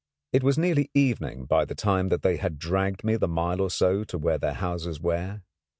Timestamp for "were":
4.99-5.43